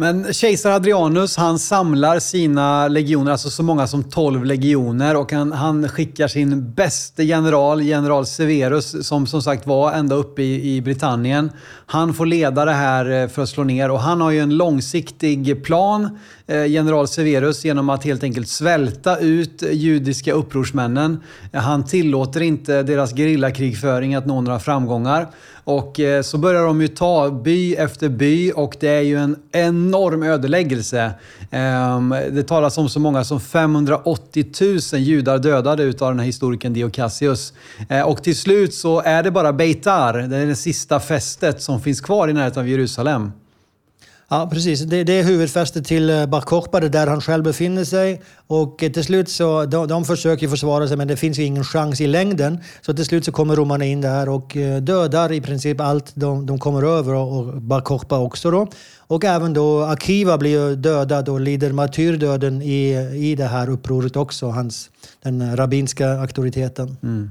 Men 0.00 0.32
kejsar 0.32 0.70
Adrianus 0.70 1.36
han 1.36 1.58
samlar 1.58 2.18
sina 2.18 2.88
legioner, 2.88 3.32
alltså 3.32 3.50
så 3.50 3.62
många 3.62 3.86
som 3.86 4.04
12 4.04 4.44
legioner 4.44 5.16
och 5.16 5.32
han, 5.32 5.52
han 5.52 5.88
skickar 5.88 6.28
sin 6.28 6.72
bäste 6.72 7.24
general, 7.24 7.82
general 7.82 8.26
Severus, 8.26 9.06
som 9.06 9.26
som 9.26 9.42
sagt 9.42 9.66
var 9.66 9.92
ända 9.92 10.14
uppe 10.14 10.42
i, 10.42 10.76
i 10.76 10.82
Britannien. 10.82 11.50
Han 11.86 12.14
får 12.14 12.26
leda 12.26 12.64
det 12.64 12.72
här 12.72 13.10
eh, 13.10 13.28
för 13.28 13.42
att 13.42 13.48
slå 13.48 13.64
ner 13.64 13.90
och 13.90 14.00
han 14.00 14.20
har 14.20 14.30
ju 14.30 14.38
en 14.38 14.56
långsiktig 14.56 15.64
plan, 15.64 16.04
eh, 16.04 16.08
Eh, 16.50 16.66
general 16.66 17.08
Severus, 17.08 17.64
genom 17.64 17.90
att 17.90 18.04
helt 18.04 18.22
enkelt 18.22 18.48
svälta 18.48 19.18
ut 19.18 19.62
judiska 19.72 20.32
upprorsmännen. 20.32 21.20
Han 21.52 21.84
tillåter 21.84 22.40
inte 22.40 22.82
deras 22.82 23.14
gerillakrigföring 23.14 24.14
att 24.14 24.26
nå 24.26 24.40
några 24.40 24.58
framgångar. 24.58 25.26
Och 25.64 26.00
eh, 26.00 26.22
så 26.22 26.38
börjar 26.38 26.64
de 26.64 26.80
ju 26.80 26.88
ta 26.88 27.30
by 27.30 27.74
efter 27.74 28.08
by 28.08 28.52
och 28.52 28.76
det 28.80 28.88
är 28.88 29.00
ju 29.00 29.18
en 29.18 29.36
enorm 29.52 30.22
ödeläggelse. 30.22 31.10
Ehm, 31.50 32.14
det 32.30 32.42
talas 32.42 32.78
om 32.78 32.88
så 32.88 33.00
många 33.00 33.24
som 33.24 33.40
580 33.40 34.44
000 34.92 35.00
judar 35.00 35.38
dödade 35.38 35.82
utav 35.82 36.10
den 36.10 36.18
här 36.18 36.26
historikern 36.26 36.72
Dio 36.72 36.90
Cassius. 36.90 37.52
Eh, 37.88 38.02
och 38.02 38.22
till 38.22 38.36
slut 38.36 38.74
så 38.74 39.00
är 39.00 39.22
det 39.22 39.30
bara 39.30 39.52
Beitar, 39.52 40.14
det 40.14 40.36
är 40.36 40.46
det 40.46 40.56
sista 40.56 41.00
fästet 41.00 41.62
som 41.62 41.80
finns 41.80 42.00
kvar 42.00 42.28
i 42.28 42.32
närheten 42.32 42.60
av 42.60 42.68
Jerusalem. 42.68 43.32
Ja, 44.32 44.48
precis. 44.52 44.80
Det, 44.80 45.04
det 45.04 45.12
är 45.12 45.24
huvudfästet 45.24 45.86
till 45.86 46.10
eh, 46.10 46.26
Bar 46.26 46.88
där 46.88 47.06
han 47.06 47.20
själv 47.20 47.44
befinner 47.44 47.84
sig. 47.84 48.22
Och 48.46 48.82
eh, 48.82 48.92
till 48.92 49.04
slut 49.04 49.28
så, 49.28 49.66
de, 49.66 49.88
de 49.88 50.04
försöker 50.04 50.48
försvara 50.48 50.88
sig 50.88 50.96
men 50.96 51.08
det 51.08 51.16
finns 51.16 51.38
ju 51.38 51.42
ingen 51.42 51.64
chans 51.64 52.00
i 52.00 52.06
längden. 52.06 52.58
Så 52.80 52.94
till 52.94 53.04
slut 53.04 53.24
så 53.24 53.32
kommer 53.32 53.56
romarna 53.56 53.84
in 53.84 54.00
där 54.00 54.28
och 54.28 54.56
eh, 54.56 54.82
dödar 54.82 55.32
i 55.32 55.40
princip 55.40 55.80
allt 55.80 56.12
de, 56.14 56.46
de 56.46 56.58
kommer 56.58 56.82
över 56.82 57.14
och 57.14 57.62
Bar 57.62 57.80
Korpa 57.80 58.18
också 58.18 58.50
då. 58.50 58.66
Och 58.98 59.24
även 59.24 59.52
då 59.52 59.82
Akiva 59.82 60.38
blir 60.38 60.76
dödad 60.76 61.28
och 61.28 61.40
lider 61.40 61.72
martyrdöden 61.72 62.62
i, 62.62 62.90
i 63.14 63.34
det 63.34 63.46
här 63.46 63.70
upproret 63.70 64.16
också, 64.16 64.46
hans, 64.46 64.90
den 65.22 65.40
eh, 65.40 65.56
rabbinska 65.56 66.08
auktoriteten. 66.08 66.96
Mm. 67.02 67.30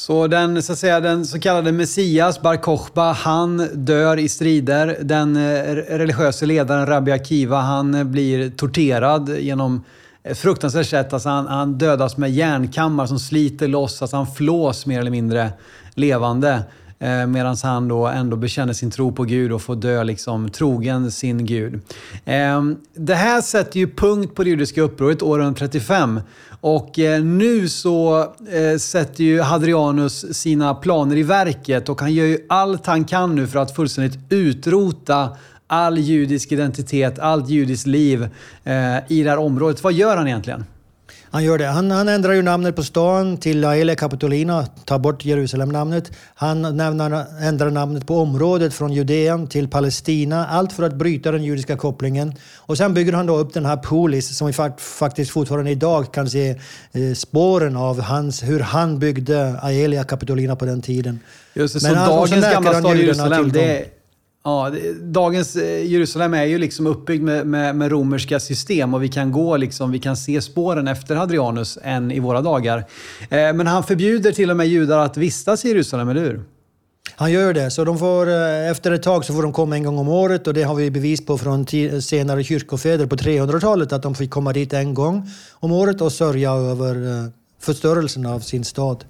Så 0.00 0.26
den 0.26 0.62
så, 0.62 0.72
att 0.72 0.78
säga, 0.78 1.00
den 1.00 1.26
så 1.26 1.40
kallade 1.40 1.72
Messias, 1.72 2.42
Bar 2.42 2.56
Kokhba, 2.56 3.12
han 3.12 3.68
dör 3.72 4.16
i 4.16 4.28
strider. 4.28 4.98
Den 5.02 5.36
eh, 5.36 5.40
religiöse 5.40 5.98
religiösa 5.98 6.46
ledaren 6.46 6.86
Rabbi 6.86 7.12
Akiva, 7.12 7.60
han 7.60 8.10
blir 8.10 8.50
torterad 8.50 9.38
genom 9.38 9.84
eh, 10.22 10.34
fruktansvärt 10.34 10.86
sätt. 10.86 11.12
Alltså 11.12 11.28
han, 11.28 11.46
han 11.46 11.78
dödas 11.78 12.16
med 12.16 12.30
järnkammar 12.30 13.06
som 13.06 13.18
sliter 13.18 13.68
loss. 13.68 14.02
Alltså 14.02 14.16
han 14.16 14.26
flås 14.26 14.86
mer 14.86 15.00
eller 15.00 15.10
mindre 15.10 15.52
levande. 15.94 16.62
Eh, 17.00 17.26
Medan 17.26 17.56
han 17.62 17.88
då 17.88 18.06
ändå 18.06 18.36
bekänner 18.36 18.72
sin 18.72 18.90
tro 18.90 19.12
på 19.12 19.24
Gud 19.24 19.52
och 19.52 19.62
får 19.62 19.76
dö 19.76 20.04
liksom 20.04 20.50
trogen 20.50 21.10
sin 21.10 21.46
Gud. 21.46 21.80
Eh, 22.24 22.62
det 22.94 23.14
här 23.14 23.40
sätter 23.40 23.80
ju 23.80 23.94
punkt 23.94 24.34
på 24.34 24.44
det 24.44 24.50
judiska 24.50 24.82
upproret 24.82 25.22
år 25.22 25.40
135. 25.40 26.20
Och 26.60 26.98
eh, 26.98 27.22
nu 27.22 27.68
så 27.68 28.20
eh, 28.52 28.78
sätter 28.78 29.24
ju 29.24 29.40
Hadrianus 29.40 30.34
sina 30.36 30.74
planer 30.74 31.16
i 31.16 31.22
verket 31.22 31.88
och 31.88 32.00
han 32.00 32.14
gör 32.14 32.26
ju 32.26 32.38
allt 32.48 32.86
han 32.86 33.04
kan 33.04 33.34
nu 33.34 33.46
för 33.46 33.58
att 33.58 33.76
fullständigt 33.76 34.18
utrota 34.28 35.36
all 35.66 35.98
judisk 35.98 36.52
identitet, 36.52 37.18
allt 37.18 37.48
judiskt 37.48 37.86
liv 37.86 38.28
eh, 38.64 38.96
i 39.08 39.22
det 39.22 39.30
här 39.30 39.38
området. 39.38 39.82
Vad 39.84 39.92
gör 39.92 40.16
han 40.16 40.26
egentligen? 40.26 40.64
Han 41.32 41.44
gör 41.44 41.58
det. 41.58 41.66
Han, 41.66 41.90
han 41.90 42.08
ändrar 42.08 42.32
ju 42.32 42.42
namnet 42.42 42.76
på 42.76 42.82
stan 42.82 43.36
till 43.36 43.64
Aelia 43.64 43.96
Capitolina, 43.96 44.66
tar 44.84 44.98
bort 44.98 45.24
Jerusalem-namnet. 45.24 46.12
Han 46.34 46.76
nämner, 46.76 47.24
ändrar 47.42 47.70
namnet 47.70 48.06
på 48.06 48.18
området 48.18 48.74
från 48.74 48.92
Judeen 48.92 49.46
till 49.46 49.68
Palestina. 49.68 50.46
Allt 50.46 50.72
för 50.72 50.82
att 50.82 50.94
bryta 50.94 51.32
den 51.32 51.44
judiska 51.44 51.76
kopplingen. 51.76 52.34
Och 52.56 52.76
sen 52.76 52.94
bygger 52.94 53.12
han 53.12 53.26
då 53.26 53.36
upp 53.36 53.54
den 53.54 53.66
här 53.66 53.76
polis 53.76 54.36
som 54.36 54.46
vi 54.46 54.52
faktiskt 54.78 55.30
fortfarande 55.30 55.70
idag 55.70 56.12
kan 56.12 56.30
se 56.30 56.48
eh, 56.92 57.14
spåren 57.14 57.76
av 57.76 58.00
hans, 58.00 58.42
hur 58.42 58.60
han 58.60 58.98
byggde 58.98 59.58
Aelia 59.62 60.04
Capitolina 60.04 60.56
på 60.56 60.64
den 60.64 60.82
tiden. 60.82 61.20
Just 61.54 61.74
det, 61.74 61.92
Men 61.92 62.06
så 62.06 62.10
dagens 62.10 62.52
gamla 62.52 62.80
stad 62.80 62.96
Jerusalem, 62.96 63.52
det 63.52 63.99
Ja, 64.44 64.72
dagens 65.02 65.56
eh, 65.56 65.86
Jerusalem 65.86 66.34
är 66.34 66.44
ju 66.44 66.58
liksom 66.58 66.86
uppbyggd 66.86 67.22
med, 67.22 67.46
med, 67.46 67.76
med, 67.76 67.90
romerska 67.90 68.40
system 68.40 68.94
och 68.94 69.02
vi 69.02 69.08
kan 69.08 69.32
gå 69.32 69.56
liksom, 69.56 69.92
vi 69.92 69.98
kan 69.98 70.16
se 70.16 70.40
spåren 70.40 70.88
efter 70.88 71.16
Hadrianus 71.16 71.78
än 71.82 72.10
i 72.10 72.20
våra 72.20 72.40
dagar. 72.40 72.78
Eh, 73.20 73.52
men 73.52 73.66
han 73.66 73.84
förbjuder 73.84 74.32
till 74.32 74.50
och 74.50 74.56
med 74.56 74.68
judar 74.68 74.98
att 74.98 75.16
vistas 75.16 75.64
i 75.64 75.68
Jerusalem, 75.68 76.08
eller 76.08 76.20
hur? 76.20 76.42
Han 77.16 77.32
gör 77.32 77.54
det. 77.54 77.70
Så 77.70 77.84
de 77.84 77.98
får, 77.98 78.28
eh, 78.28 78.70
efter 78.70 78.92
ett 78.92 79.02
tag 79.02 79.24
så 79.24 79.34
får 79.34 79.42
de 79.42 79.52
komma 79.52 79.76
en 79.76 79.82
gång 79.82 79.98
om 79.98 80.08
året 80.08 80.46
och 80.46 80.54
det 80.54 80.62
har 80.62 80.74
vi 80.74 80.90
bevis 80.90 81.26
på 81.26 81.38
från 81.38 81.66
senare 82.02 82.44
kyrkofäder 82.44 83.06
på 83.06 83.16
300-talet 83.16 83.92
att 83.92 84.02
de 84.02 84.14
fick 84.14 84.30
komma 84.30 84.52
dit 84.52 84.72
en 84.72 84.94
gång 84.94 85.30
om 85.52 85.72
året 85.72 86.00
och 86.00 86.12
sörja 86.12 86.52
över 86.52 87.30
förstörelsen 87.60 88.26
av 88.26 88.40
sin 88.40 88.64
stad. 88.64 89.04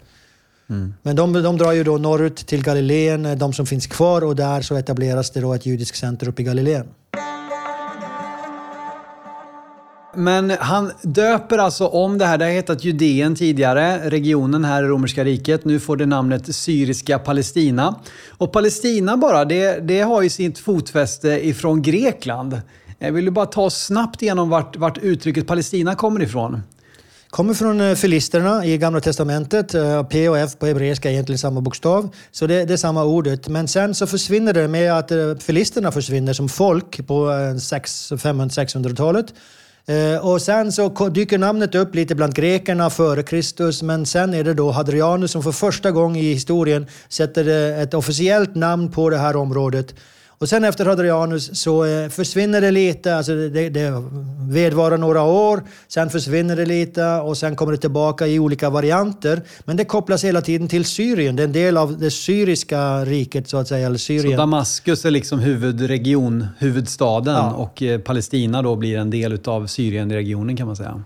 Mm. 0.71 0.95
Men 1.03 1.17
de, 1.17 1.33
de 1.33 1.57
drar 1.57 1.73
ju 1.73 1.85
då 1.85 1.99
norrut 1.99 2.37
till 2.37 2.62
Galileen, 2.62 3.39
de 3.39 3.53
som 3.53 3.67
finns 3.67 3.87
kvar, 3.87 4.25
och 4.25 4.37
där 4.37 4.62
så 4.62 4.77
etableras 4.77 5.31
det 5.31 5.41
då 5.41 5.55
ett 5.55 5.67
judiskt 5.67 5.97
center 5.97 6.29
uppe 6.29 6.43
i 6.43 6.45
Galileen. 6.45 6.87
Men 10.15 10.50
han 10.50 10.93
döper 11.03 11.59
alltså 11.59 11.87
om 11.87 12.19
det 12.19 12.27
här. 12.27 12.39
Det 12.39 12.45
har 12.45 12.53
hetat 12.53 12.85
Judeen 12.85 13.37
tidigare, 13.37 14.11
regionen 14.11 14.65
här 14.65 14.83
i 14.83 14.87
romerska 14.87 15.25
riket. 15.25 15.65
Nu 15.65 15.81
får 15.81 15.97
det 15.97 16.07
namnet 16.07 16.55
Syriska 16.55 17.19
Palestina. 17.19 18.00
Och 18.29 18.53
Palestina 18.53 19.17
bara, 19.17 19.45
det, 19.45 19.89
det 19.89 20.00
har 20.00 20.23
ju 20.23 20.29
sitt 20.29 20.59
fotfäste 20.59 21.29
ifrån 21.29 21.83
Grekland. 21.83 22.61
Jag 22.99 23.12
vill 23.12 23.31
bara 23.33 23.47
ta 23.47 23.71
snabbt 23.71 24.23
igenom 24.23 24.49
vart, 24.49 24.77
vart 24.77 24.99
uttrycket 24.99 25.47
Palestina 25.47 25.95
kommer 25.95 26.23
ifrån 26.23 26.62
kommer 27.30 27.54
från 27.54 27.80
eh, 27.80 27.94
filisterna 27.94 28.66
i 28.66 28.78
Gamla 28.78 29.00
Testamentet. 29.00 29.75
Eh, 29.75 30.02
P 30.02 30.28
och 30.28 30.38
F 30.38 30.50
på 30.58 30.66
hebreiska 30.66 31.08
är 31.08 31.12
egentligen 31.12 31.38
samma 31.38 31.60
bokstav, 31.60 32.14
så 32.30 32.46
det, 32.46 32.64
det, 32.64 32.72
är 32.72 32.76
samma 32.76 33.04
ordet. 33.04 33.49
Men 33.49 33.68
sen 33.68 33.94
så 33.94 34.06
försvinner 34.06 34.52
det 34.52 34.68
med 34.68 34.92
att 34.92 35.10
eh, 35.10 35.34
filisterna 35.40 35.92
försvinner 35.92 36.32
som 36.32 36.49
folk 36.49 37.06
på 37.06 37.26
500-600-talet. 37.30 39.26
Och 40.22 40.42
sen 40.42 40.72
så 40.72 41.08
dyker 41.08 41.38
namnet 41.38 41.75
upp 41.75 41.94
lite 41.94 42.14
bland 42.14 42.34
grekerna 42.34 42.90
före 42.90 43.22
Kristus, 43.22 43.82
men 43.82 44.06
sen 44.06 44.34
är 44.34 44.44
det 44.44 44.54
då 44.54 44.70
Hadrianus 44.70 45.30
som 45.30 45.42
för 45.42 45.52
första 45.52 45.90
gången 45.90 46.16
i 46.16 46.32
historien 46.32 46.87
sätter 47.08 47.72
ett 47.82 47.94
officiellt 47.94 48.54
namn 48.54 48.90
på 48.90 49.10
det 49.10 49.18
här 49.18 49.37
området. 49.37 49.94
Och 50.42 50.49
sen 50.49 50.64
efter 50.64 50.87
Hadrianus 50.87 51.61
så 51.61 51.85
eh, 51.85 52.09
försvinner 52.09 52.61
det 52.61 52.70
lite, 52.70 53.16
alltså 53.16 53.35
det, 53.35 53.68
det 53.68 54.04
vedvarar 54.50 54.99
några 54.99 55.23
år, 55.23 55.62
sen 55.88 56.11
försvinner 56.11 56.56
det 56.56 56.66
lite 56.66 57.04
och 57.06 57.37
sen 57.37 57.56
kommer 57.56 57.73
det 57.73 57.78
tillbaka 57.78 58.26
i 58.26 58.38
olika 58.38 58.70
varianter. 58.70 59.42
Men 59.64 59.76
det 59.76 59.85
kopplas 59.85 60.25
hela 60.25 60.40
tiden 60.40 60.68
till 60.68 60.85
Syrien, 60.85 61.37
det 61.37 61.42
är 61.42 61.44
en 61.44 61.52
del 61.52 61.76
av 61.76 61.99
det 61.99 62.11
syriska 62.11 63.04
riket 63.04 63.49
så 63.49 63.56
att 63.56 63.68
säga. 63.68 63.87
Eller 63.87 63.99
Syrien. 63.99 64.32
Så 64.32 64.37
Damaskus 64.37 65.04
är 65.04 65.11
liksom 65.11 65.38
huvudregion, 65.38 66.47
huvudstaden 66.59 67.35
ja. 67.35 67.50
och 67.50 67.82
eh, 67.82 68.00
Palestina 68.00 68.62
då 68.62 68.76
blir 68.76 68.99
en 68.99 69.11
del 69.11 69.38
av 69.44 69.66
Syrienregionen 69.66 70.56
kan 70.56 70.66
man 70.66 70.76
säga. 70.76 71.02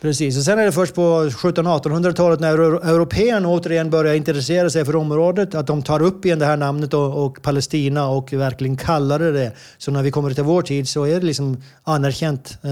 Precis, 0.00 0.36
och 0.36 0.42
sen 0.42 0.58
är 0.58 0.64
det 0.64 0.72
först 0.72 0.94
på 0.94 1.00
1700-1800-talet 1.24 2.40
när 2.40 2.58
européerna 2.94 3.48
återigen 3.48 3.90
börjar 3.90 4.14
intressera 4.14 4.70
sig 4.70 4.84
för 4.84 4.96
området, 4.96 5.54
att 5.54 5.66
de 5.66 5.82
tar 5.82 6.02
upp 6.02 6.24
igen 6.24 6.38
det 6.38 6.46
här 6.46 6.56
namnet 6.56 6.94
och, 6.94 7.24
och, 7.24 7.42
Palestina 7.42 8.08
och 8.08 8.32
verkligen 8.32 8.76
kallar 8.76 9.18
det 9.18 9.32
det. 9.32 9.52
Så 9.78 9.90
när 9.90 10.02
vi 10.02 10.10
kommer 10.10 10.34
till 10.34 10.44
vår 10.44 10.62
tid 10.62 10.88
så 10.88 11.04
är 11.04 11.20
det 11.20 11.26
liksom 11.26 11.62
anerkänt 11.84 12.58
eh, 12.62 12.70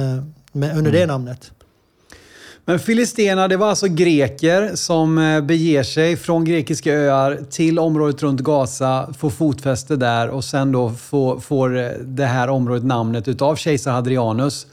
med, 0.52 0.70
under 0.70 0.90
mm. 0.90 0.92
det 0.92 1.06
namnet. 1.06 1.50
Men 2.68 2.78
Filistena, 2.78 3.48
det 3.48 3.56
var 3.56 3.68
alltså 3.68 3.86
greker 3.88 4.70
som 4.74 5.18
eh, 5.18 5.40
beger 5.40 5.82
sig 5.82 6.16
från 6.16 6.44
grekiska 6.44 6.92
öar 6.92 7.38
till 7.50 7.78
området 7.78 8.22
runt 8.22 8.40
Gaza, 8.40 9.14
får 9.18 9.30
fotfäste 9.30 9.96
där 9.96 10.28
och 10.28 10.44
sen 10.44 10.72
då 10.72 10.90
får, 10.90 11.40
får 11.40 11.78
eh, 11.78 11.90
det 12.04 12.24
här 12.24 12.48
området 12.48 12.84
namnet 12.84 13.28
utav 13.28 13.56
kejsar 13.56 13.92
Hadrianus 13.92 14.66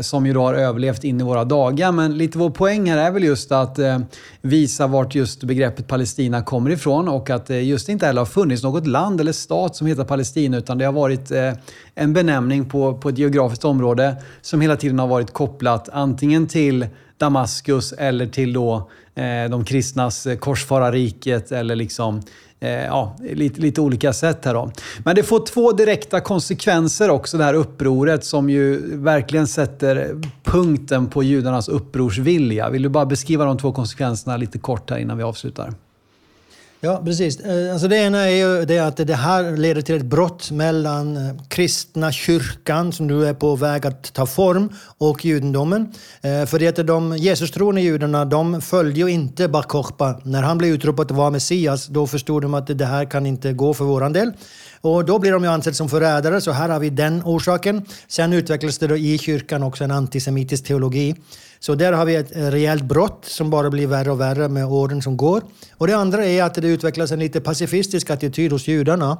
som 0.00 0.26
ju 0.26 0.32
då 0.32 0.42
har 0.42 0.54
överlevt 0.54 1.04
in 1.04 1.20
i 1.20 1.24
våra 1.24 1.44
dagar. 1.44 1.92
Men 1.92 2.18
lite 2.18 2.38
vår 2.38 2.50
poäng 2.50 2.90
här 2.90 2.98
är 2.98 3.10
väl 3.10 3.24
just 3.24 3.52
att 3.52 3.78
eh, 3.78 3.98
visa 4.40 4.86
vart 4.86 5.14
just 5.14 5.44
begreppet 5.44 5.86
Palestina 5.86 6.42
kommer 6.42 6.70
ifrån 6.70 7.08
och 7.08 7.30
att 7.30 7.46
det 7.46 7.62
just 7.62 7.88
inte 7.88 8.06
heller 8.06 8.20
har 8.20 8.26
funnits 8.26 8.62
något 8.62 8.86
land 8.86 9.20
eller 9.20 9.32
stat 9.32 9.76
som 9.76 9.86
heter 9.86 10.04
Palestina 10.04 10.56
utan 10.56 10.78
det 10.78 10.84
har 10.84 10.92
varit 10.92 11.30
eh, 11.30 11.52
en 11.94 12.12
benämning 12.12 12.68
på, 12.68 12.98
på 12.98 13.08
ett 13.08 13.18
geografiskt 13.18 13.64
område 13.64 14.16
som 14.40 14.60
hela 14.60 14.76
tiden 14.76 14.98
har 14.98 15.06
varit 15.06 15.32
kopplat 15.32 15.88
antingen 15.92 16.46
till 16.46 16.86
Damaskus 17.18 17.92
eller 17.92 18.26
till 18.26 18.52
då 18.52 18.90
eh, 19.14 19.50
de 19.50 19.64
kristnas 19.64 20.26
eh, 20.26 20.38
korsfararriket 20.38 21.52
eller 21.52 21.76
liksom 21.76 22.22
eh, 22.60 22.70
ja, 22.70 23.16
lite, 23.20 23.60
lite 23.60 23.80
olika 23.80 24.12
sätt 24.12 24.44
här 24.44 24.54
då. 24.54 24.70
Men 24.98 25.16
det 25.16 25.22
får 25.22 25.46
två 25.46 25.72
direkta 25.72 26.20
konsekvenser 26.20 27.10
också 27.10 27.38
det 27.38 27.44
här 27.44 27.54
upproret 27.54 28.24
som 28.24 28.50
ju 28.50 28.96
verkligen 28.96 29.46
sätter 29.46 30.20
punkten 30.44 31.06
på 31.06 31.22
judarnas 31.22 31.68
upprorsvilja. 31.68 32.70
Vill 32.70 32.82
du 32.82 32.88
bara 32.88 33.06
beskriva 33.06 33.44
de 33.44 33.58
två 33.58 33.72
konsekvenserna 33.72 34.36
lite 34.36 34.58
kort 34.58 34.90
här 34.90 34.98
innan 34.98 35.16
vi 35.16 35.22
avslutar? 35.22 35.74
Ja, 36.80 37.02
precis. 37.04 37.40
Eh, 37.40 37.72
alltså 37.72 37.88
det 37.88 37.96
ena 37.96 38.18
är 38.18 38.36
ju 38.36 38.64
det 38.64 38.78
att 38.78 38.96
det 38.96 39.14
här 39.14 39.56
leder 39.56 39.82
till 39.82 39.94
ett 39.94 40.04
brott 40.04 40.50
mellan 40.50 41.16
eh, 41.16 41.34
kristna 41.48 42.12
kyrkan, 42.12 42.92
som 42.92 43.06
nu 43.06 43.26
är 43.26 43.34
på 43.34 43.56
väg 43.56 43.86
att 43.86 44.12
ta 44.12 44.26
form, 44.26 44.72
och 44.98 45.24
judendomen. 45.24 45.92
Eh, 46.22 46.46
för 46.46 46.58
det 46.58 46.78
att 46.78 46.86
de 46.86 47.16
jesustroende 47.16 47.80
judarna, 47.80 48.24
de 48.24 48.60
följde 48.60 49.00
ju 49.00 49.08
inte 49.08 49.48
Bar 49.48 49.62
Kokhba. 49.62 50.20
När 50.24 50.42
han 50.42 50.58
blev 50.58 50.70
utropad 50.74 51.10
att 51.10 51.16
vara 51.16 51.30
Messias, 51.30 51.86
då 51.86 52.06
förstod 52.06 52.42
de 52.42 52.54
att 52.54 52.78
det 52.78 52.86
här 52.86 53.04
kan 53.04 53.26
inte 53.26 53.52
gå 53.52 53.74
för 53.74 53.84
våran 53.84 54.12
del. 54.12 54.32
Och 54.80 55.04
då 55.04 55.18
blir 55.18 55.32
de 55.32 55.44
ju 55.44 55.50
ansedd 55.50 55.76
som 55.76 55.88
förrädare, 55.88 56.40
så 56.40 56.50
här 56.50 56.68
har 56.68 56.78
vi 56.78 56.90
den 56.90 57.22
orsaken. 57.24 57.84
Sen 58.08 58.32
utvecklas 58.32 58.78
det 58.78 58.86
då 58.86 58.96
i 58.96 59.18
kyrkan 59.18 59.62
också 59.62 59.84
en 59.84 59.90
antisemitisk 59.90 60.64
teologi. 60.64 61.14
Så 61.60 61.74
där 61.74 61.92
har 61.92 62.04
vi 62.04 62.16
ett 62.16 62.30
rejält 62.34 62.82
brott 62.82 63.24
som 63.24 63.50
bara 63.50 63.70
blir 63.70 63.86
värre 63.86 64.10
och 64.10 64.20
värre 64.20 64.48
med 64.48 64.66
åren 64.66 65.02
som 65.02 65.16
går. 65.16 65.42
Och 65.76 65.86
det 65.86 65.96
andra 65.96 66.24
är 66.24 66.42
att 66.42 66.54
det 66.54 66.68
utvecklas 66.68 67.12
en 67.12 67.18
lite 67.18 67.40
pacifistisk 67.40 68.10
attityd 68.10 68.52
hos 68.52 68.68
judarna. 68.68 69.18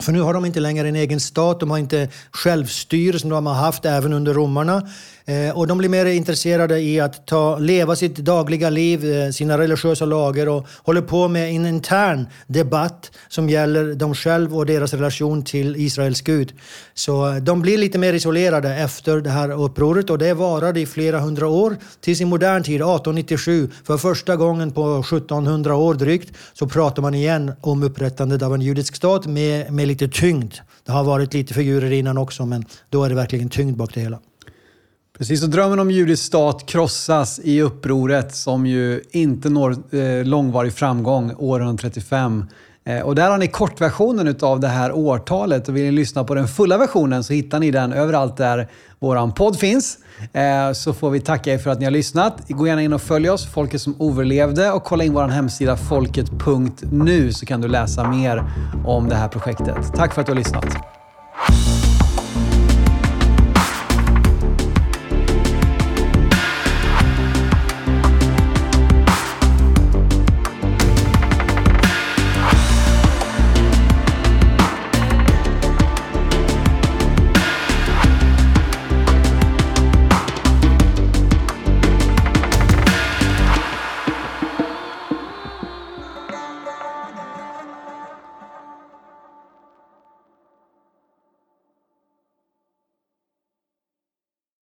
För 0.00 0.12
nu 0.12 0.20
har 0.20 0.34
de 0.34 0.44
inte 0.44 0.60
längre 0.60 0.88
en 0.88 0.96
egen 0.96 1.20
stat, 1.20 1.60
de 1.60 1.70
har 1.70 1.78
inte 1.78 2.08
självstyre 2.30 3.18
som 3.18 3.30
de 3.30 3.46
har 3.46 3.54
haft 3.54 3.84
även 3.84 4.12
under 4.12 4.34
romarna. 4.34 4.82
Eh, 5.24 5.58
och 5.58 5.66
de 5.66 5.78
blir 5.78 5.88
mer 5.88 6.06
intresserade 6.06 6.80
i 6.80 7.00
att 7.00 7.26
ta, 7.26 7.58
leva 7.58 7.96
sitt 7.96 8.16
dagliga 8.16 8.70
liv, 8.70 9.12
eh, 9.12 9.30
sina 9.30 9.58
religiösa 9.58 10.04
lagar 10.04 10.46
och 10.46 10.66
håller 10.82 11.02
på 11.02 11.28
med 11.28 11.50
en 11.50 11.66
intern 11.66 12.26
debatt 12.46 13.10
som 13.28 13.48
gäller 13.48 13.94
dem 13.94 14.14
själva 14.14 14.56
och 14.56 14.66
deras 14.66 14.94
relation 14.94 15.42
till 15.42 15.76
Israels 15.76 16.20
Gud. 16.20 16.52
Så 16.94 17.28
eh, 17.28 17.36
de 17.36 17.62
blir 17.62 17.78
lite 17.78 17.98
mer 17.98 18.12
isolerade 18.12 18.74
efter 18.74 19.16
det 19.20 19.30
här 19.30 19.64
upproret 19.64 20.10
och 20.10 20.18
det 20.18 20.34
varade 20.34 20.80
i 20.80 20.86
flera 20.86 21.20
hundra 21.20 21.48
år. 21.48 21.76
Tills 22.00 22.20
i 22.20 22.24
modern 22.24 22.62
tid, 22.62 22.74
1897, 22.74 23.70
för 23.84 23.98
första 23.98 24.36
gången 24.36 24.72
på 24.72 25.00
1700 25.00 25.76
år 25.76 25.94
drygt, 25.94 26.36
så 26.52 26.66
pratar 26.66 27.02
man 27.02 27.14
igen 27.14 27.52
om 27.60 27.82
upprättandet 27.82 28.42
av 28.42 28.54
en 28.54 28.60
judisk 28.60 28.96
stat 28.96 29.26
med, 29.26 29.72
med 29.72 29.88
lite 29.90 30.08
tyngd. 30.08 30.54
Det 30.84 30.92
har 30.92 31.04
varit 31.04 31.34
lite 31.34 31.54
figurer 31.54 31.90
innan 31.90 32.18
också, 32.18 32.46
men 32.46 32.64
då 32.88 33.04
är 33.04 33.08
det 33.08 33.14
verkligen 33.14 33.48
tyngd 33.48 33.76
bak 33.76 33.94
det 33.94 34.00
hela. 34.00 34.18
Precis, 35.18 35.42
och 35.42 35.50
drömmen 35.50 35.78
om 35.78 35.90
judisk 35.90 36.24
stat 36.24 36.66
krossas 36.66 37.40
i 37.44 37.60
upproret 37.60 38.34
som 38.34 38.66
ju 38.66 39.02
inte 39.10 39.48
når 39.50 39.94
eh, 39.94 40.24
långvarig 40.24 40.72
framgång 40.72 41.34
år 41.38 41.60
135. 41.60 42.44
Eh, 42.90 43.02
och 43.02 43.14
där 43.14 43.30
har 43.30 43.38
ni 43.38 43.48
kortversionen 43.48 44.36
av 44.42 44.60
det 44.60 44.68
här 44.68 44.92
årtalet 44.92 45.68
och 45.68 45.76
vill 45.76 45.84
ni 45.84 45.90
lyssna 45.90 46.24
på 46.24 46.34
den 46.34 46.48
fulla 46.48 46.78
versionen 46.78 47.24
så 47.24 47.32
hittar 47.32 47.60
ni 47.60 47.70
den 47.70 47.92
överallt 47.92 48.36
där 48.36 48.68
vår 48.98 49.30
podd 49.30 49.58
finns. 49.58 49.98
Eh, 50.32 50.72
så 50.72 50.92
får 50.92 51.10
vi 51.10 51.20
tacka 51.20 51.52
er 51.52 51.58
för 51.58 51.70
att 51.70 51.78
ni 51.78 51.84
har 51.84 51.92
lyssnat. 51.92 52.48
Gå 52.48 52.66
gärna 52.66 52.82
in 52.82 52.92
och 52.92 53.02
följ 53.02 53.30
oss, 53.30 53.46
Folket 53.46 53.80
som 53.80 53.96
överlevde 54.00 54.70
och 54.70 54.84
kolla 54.84 55.04
in 55.04 55.14
vår 55.14 55.28
hemsida 55.28 55.76
folket.nu 55.76 57.32
så 57.32 57.46
kan 57.46 57.60
du 57.60 57.68
läsa 57.68 58.08
mer 58.08 58.44
om 58.84 59.08
det 59.08 59.14
här 59.14 59.28
projektet. 59.28 59.94
Tack 59.94 60.14
för 60.14 60.20
att 60.20 60.26
du 60.26 60.32
har 60.32 60.38
lyssnat. 60.38 60.66